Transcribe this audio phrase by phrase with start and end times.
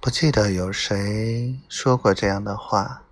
[0.00, 3.02] 不记得有谁说过这样的话：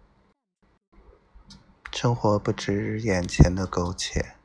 [1.91, 4.37] 生活不止眼前的苟且，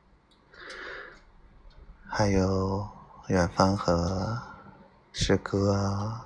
[2.04, 2.88] 还有
[3.28, 4.42] 远方和
[5.12, 6.22] 诗歌。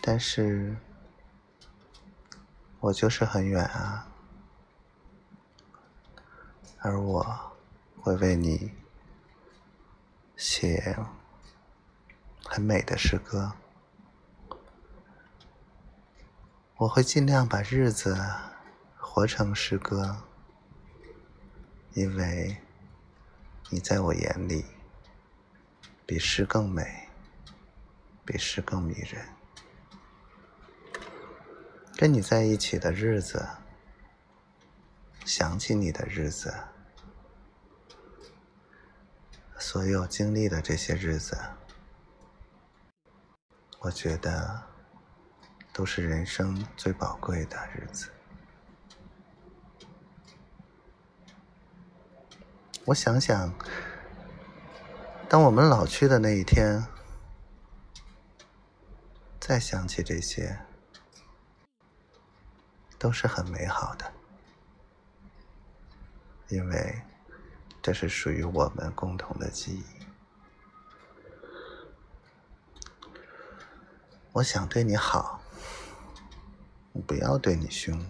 [0.00, 0.78] 但是，
[2.80, 4.08] 我就是很远啊，
[6.80, 7.52] 而我
[8.00, 8.72] 会为你
[10.36, 10.96] 写。
[12.46, 13.52] 很美的诗歌，
[16.76, 18.16] 我会尽量把日子
[18.96, 20.24] 活成诗歌，
[21.94, 22.58] 因为
[23.70, 24.64] 你在我眼里
[26.06, 27.08] 比诗更美，
[28.24, 29.26] 比诗更迷人。
[31.96, 33.48] 跟你在一起的日子，
[35.24, 36.54] 想起你的日子，
[39.58, 41.36] 所有经历的这些日子。
[43.84, 44.62] 我觉得
[45.70, 48.10] 都是人生最宝贵的日子。
[52.86, 53.52] 我想想，
[55.28, 56.82] 当我们老去的那一天，
[59.38, 60.58] 再想起这些，
[62.98, 64.10] 都是很美好的，
[66.48, 67.02] 因为
[67.82, 70.03] 这是属于我们共同的记忆。
[74.34, 75.40] 我想对你好，
[77.06, 78.04] 不要对你凶。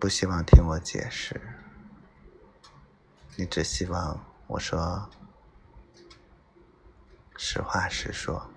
[0.00, 1.40] 不希望听我解释，
[3.36, 4.18] 你只希望
[4.48, 5.08] 我说
[7.36, 8.50] 实话实说，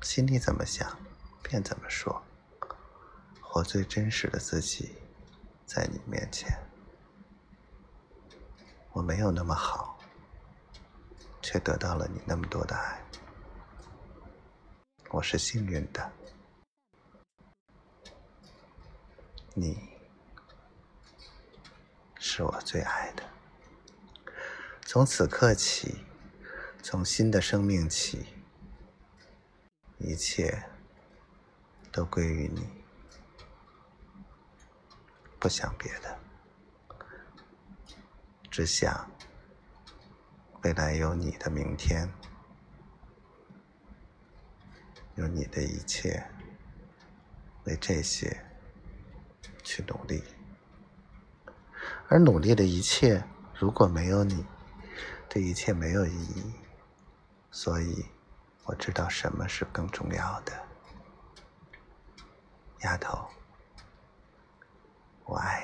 [0.00, 0.98] 心里怎么想
[1.40, 2.24] 便怎么说，
[3.40, 4.96] 活最真实的自己，
[5.64, 6.58] 在你面前。
[8.90, 9.96] 我没有那么好，
[11.40, 13.00] 却得到了你那么多的爱。
[15.22, 16.12] 我是幸运的，
[19.54, 19.78] 你
[22.18, 23.22] 是我最爱的。
[24.80, 26.04] 从此刻起，
[26.82, 28.26] 从新的生命起，
[29.98, 30.60] 一切
[31.92, 32.68] 都归于你。
[35.38, 36.18] 不想别的，
[38.50, 39.08] 只想
[40.64, 42.12] 未来有你的明天。
[45.16, 46.24] 用你的一切
[47.64, 48.44] 为这些
[49.62, 50.22] 去努力，
[52.08, 53.22] 而努力的一切
[53.54, 54.46] 如果没有你，
[55.28, 56.54] 这一切没有意义。
[57.50, 58.06] 所以
[58.64, 60.52] 我知道什么是更重要的，
[62.80, 63.28] 丫头，
[65.26, 65.61] 我爱。